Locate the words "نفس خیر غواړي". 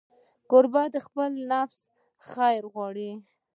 1.51-3.11